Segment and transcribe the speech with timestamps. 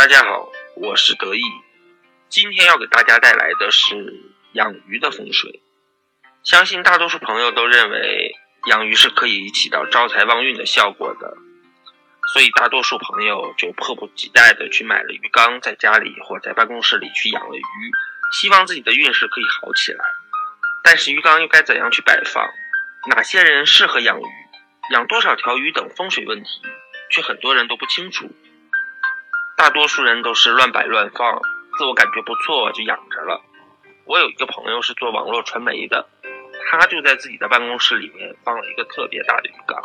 [0.00, 1.42] 大家好，我是得意，
[2.30, 5.60] 今天要给大家带来的是养鱼的风水。
[6.42, 8.34] 相信大多数朋友都认为
[8.68, 11.36] 养鱼是可以起到招财旺运的效果的，
[12.32, 17.92] 所以大多数朋友就迫不及待的去买了鱼缸，在家里或在办公室里去养了鱼，
[18.40, 20.02] 希望自己的运势可以好起来。
[20.82, 22.48] 但是鱼缸又该怎样去摆放？
[23.10, 24.24] 哪些人适合养鱼？
[24.94, 26.62] 养多少条鱼等风水问题，
[27.10, 28.34] 却很多人都不清楚。
[29.60, 31.38] 大多数人都是乱摆乱放，
[31.76, 33.42] 自我感觉不错就养着了。
[34.06, 36.08] 我有一个朋友是做网络传媒的，
[36.70, 39.78] 他就在自己的办公室里面放了一个特别大的鱼缸。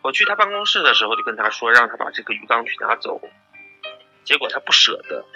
[0.00, 3.20] 我去他办公室的时候就跟他说，让他把这个鱼缸去拿走。
[4.24, 5.26] 结果他不舍得，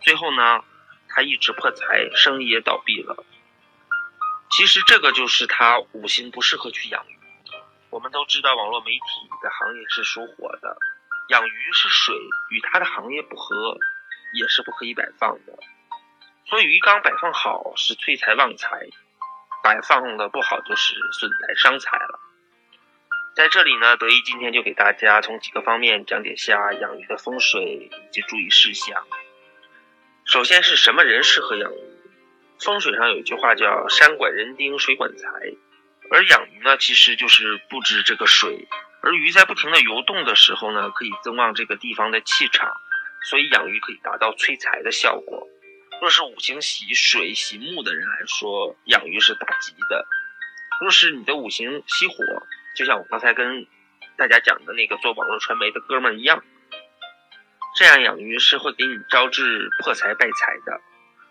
[0.00, 0.64] 最后呢，
[1.10, 3.22] 他一直破财，生意也倒闭了。
[4.48, 7.18] 其实这个就是他五行不适合去养鱼。
[7.90, 10.78] 我们都知道网络媒体的行业是属火的。
[11.28, 12.14] 养鱼是水，
[12.50, 13.78] 与它的行业不合，
[14.32, 15.58] 也是不可以摆放的。
[16.46, 18.88] 所以鱼缸摆放好是催财旺财，
[19.62, 22.18] 摆放的不好就是损财伤财了。
[23.34, 29.06] 在这里呢，德一今天就给大家从几个方面讲解下养鱼的风水以及注意事项。
[30.24, 31.78] 首先是什么人适合养鱼？
[32.58, 35.28] 风水上有一句话叫“山管人丁，水管财”，
[36.10, 38.66] 而养鱼呢，其实就是布置这个水。
[39.08, 42.70] 而鱼在不停的游动的时候呢，可以增旺这个地方的气场，
[43.22, 45.48] 所以养鱼可以达到催财的效果。
[46.02, 50.06] 若是五行喜水喜木的人来说，养鱼是大吉的。
[50.82, 52.16] 若是你的五行喜火，
[52.76, 53.66] 就像我刚才跟
[54.18, 56.44] 大家讲的那个做网络传媒的哥们一样，
[57.76, 60.82] 这样养鱼是会给你招致破财败财的。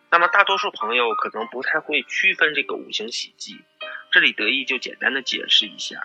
[0.10, 3.56] 那么大多数朋友可能不太会区分这个五行喜忌，
[4.12, 6.02] 这里得意就简单的解释一下。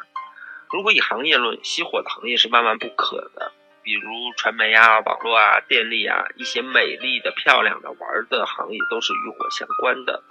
[0.73, 10.23] 如果以行业论，熄火的行业是万万不可的，比如传媒啊、网络啊、电力啊，一些美丽的、漂亮的、玩的行业都是与火相关的。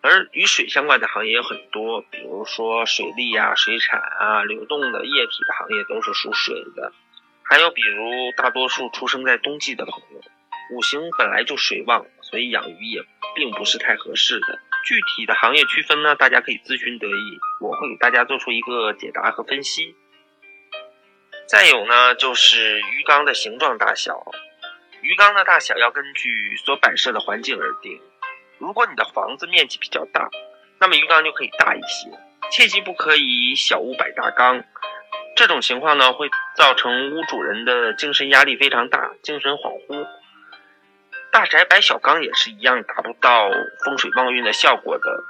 [0.00, 6.92] 而与水相关的行业有很多，比如说水利啊、水产啊、流动的液体的行业都是属水的。
[7.42, 10.20] 还有比如大多数出生在冬季的朋友，
[10.72, 13.02] 五行本来就水旺，所以养鱼也
[13.34, 14.58] 并不是太合适的。
[14.84, 19.96] 具体的行业区分呢，大家可以咨询得意，我会给大家做出一个解答和分析。
[21.46, 24.24] 再有呢，就是鱼缸的形状大小，
[25.02, 28.00] 鱼缸的大小要根据所摆设的环境而定。
[28.58, 30.28] 如果你的房子面积比较大，
[30.78, 32.10] 那么鱼缸就可以大一些，
[32.50, 34.64] 切记不可以小屋摆大缸，
[35.36, 40.06] 这种情况呢会造成屋主人的精神压力非常大，精神恍惚。
[41.34, 43.50] 大宅摆小缸也是一样，达不到
[43.84, 45.24] 风水旺运的效果的。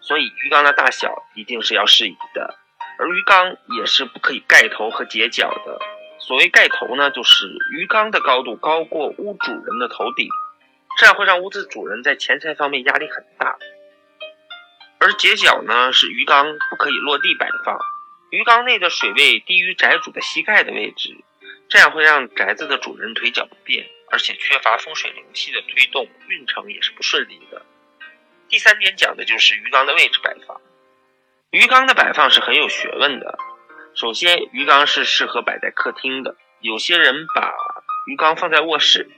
[0.00, 2.56] 所以鱼缸的大小一定是要适宜的，
[2.98, 5.78] 而鱼缸也是不可以盖头和截角的。
[6.18, 10.28] 所谓盖头呢，就是鱼缸的高度高过屋主人的头顶，
[10.98, 13.56] 这样会让屋子主人在钱财方面压力很大。
[14.98, 17.78] 而截角呢，是鱼缸不可以落地摆放，
[18.30, 21.14] 鱼缸内的水位低于宅主的膝盖的位置，
[21.68, 23.86] 这样会让宅子的主人腿脚不便。
[24.12, 27.62] 而且缺乏风水灵气的推动，运程也是不顺利的。
[28.46, 30.60] 第三点讲的就是鱼缸的位置摆放。
[31.50, 33.38] 鱼缸的摆放是很有学问的。
[33.94, 36.36] 首先，鱼缸是适合摆在客厅的。
[36.60, 37.54] 有些人把
[38.06, 39.08] 鱼缸放在卧室，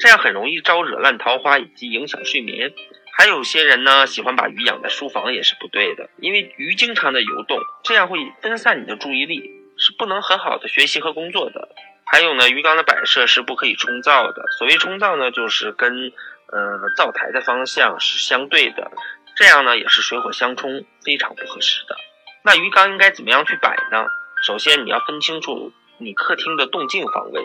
[0.00, 2.72] 这样很容易招惹烂桃花以及影响睡眠。
[3.16, 11.68] 还有些人呢，喜欢把鱼养在书房，也是不对的，因为鱼经常的游动，这样会分散你的注意力，是不能很好的学习和工作的。
[12.10, 14.42] 还有呢，鱼缸的摆设是不可以冲灶的。
[14.58, 16.12] 所谓冲灶呢，就是跟
[16.48, 18.90] 呃灶台的方向是相对的，
[19.36, 21.96] 这样呢也是水火相冲，非常不合适的。
[22.42, 24.04] 那鱼缸应该怎么样去摆呢？
[24.42, 27.42] 首先你要分清楚你客厅的动静方位。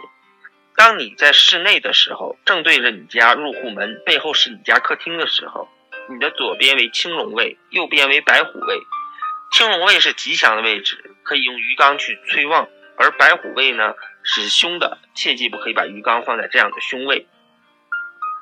[0.75, 5.69] 当你在室内的时候，正对着你家入户门，背后是你家客厅的时候，
[6.09, 8.81] 你的左边为青龙位，右边为白虎位。
[9.51, 12.65] 青龙位是吉祥的位置，可以用鱼缸去催旺；
[12.97, 13.93] 而白虎位呢？
[14.25, 17.27] 是凶的，切记不可以把鱼缸放在这样的凶位。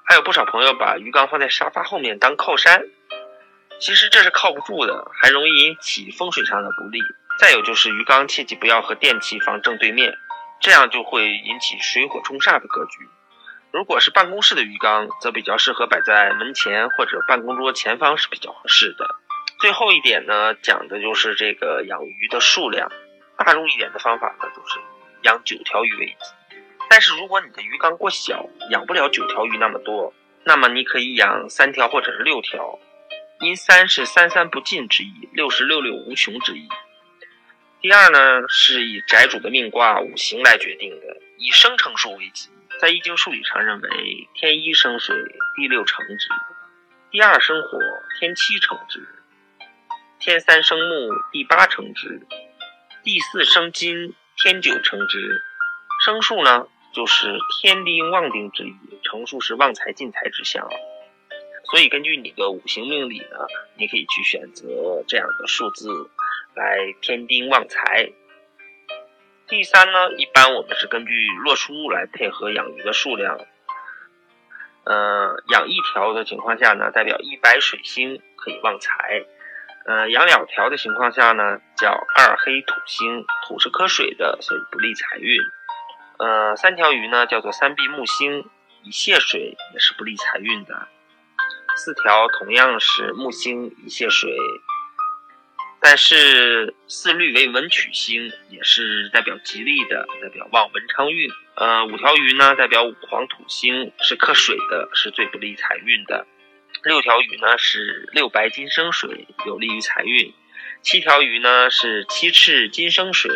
[0.06, 2.86] 还有不少朋友把鱼缸放在沙发后面当靠山，
[3.80, 7.00] 其实这是靠不住的，还容易引起风水上的不利。
[7.40, 10.16] 再有就是鱼缸切记不要和电器放正对面，
[10.62, 13.08] 这样就会引起水火冲煞的格局。
[13.72, 19.16] 如果是办公室的鱼缸，则比较适合摆在门前或者办公桌前方是比较合适的。
[19.60, 22.92] 最后一点呢，讲的就是这个养鱼的数量，
[23.38, 24.80] 大众一点的方法呢，就是。
[25.24, 26.56] 养九条鱼为吉，
[26.90, 32.80] 但是如果你的鱼缸过小，养不了九条鱼那么多，那么你可以养三条或者是六条，
[33.40, 36.68] 因三是三三不尽之意，六是六六无穷之意。
[37.82, 42.50] 第二呢，是以宅主的命卦五行来决定的，以生成数为吉，
[42.80, 43.90] 在易经数理上认为
[44.34, 45.16] 天一生水，
[45.56, 46.30] 地六成之；
[47.12, 47.80] 第二生火，
[48.20, 49.00] 天七成之；
[50.20, 52.08] 天三生木，地八成之；
[53.04, 55.42] 第四生金，天九成之。
[56.04, 60.70] 生数呢，就是天丁旺丁之意，成数是旺财进财之象。
[61.72, 63.48] 所以根据你的五行命理呢，
[63.78, 66.10] 你可以去选择这样的数字
[66.56, 68.12] 来添丁旺财。
[69.48, 73.40] 第三呢，一般我们是根据落书来配合养鱼的数量。
[74.86, 79.24] 呃，养一条的情况下呢，代表一白水星可以旺财；
[79.86, 85.38] 呃，养两条的情况下呢，叫二黑土星，土是克水的，所以不利财运。
[86.20, 88.46] 呃，三条鱼呢，叫做三碧木星，
[88.84, 90.88] 以泄水也是不利财运的。
[91.76, 94.32] 四条同样是木星以泄水，
[95.82, 101.30] 但是四绿为文曲星，也是代表吉利的，代表旺文昌运。
[101.56, 106.26] 呃，五条鱼呢代表五黄土星，是克水的，是最不利财运的。
[106.82, 110.34] 六条鱼呢是六白金生水，有利于财运。
[110.82, 113.32] 七条鱼呢是七赤金生水，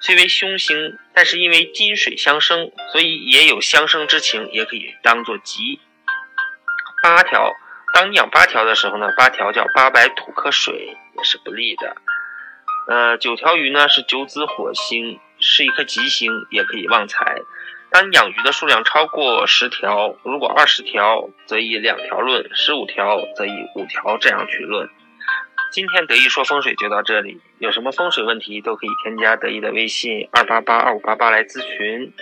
[0.00, 5.80] 虽为凶星，但是因为金水相生，所以也有相生之情，也可以当做吉。
[7.02, 7.52] 八条，
[7.92, 11.96] 当你养八条的时候呢，八条叫八白土克水，也是不利的。
[12.88, 17.36] 呃，九条鱼呢是九子火星，是一颗吉星，也可以旺财。
[17.92, 24.88] 当养鱼的数量超过十条，如果二十条则以两条论，十五条则以五条这样去论。
[25.70, 32.12] 今天得意说风水就到这里，有什么风水问题都可以添加得意的微信二八八二五八八来咨询。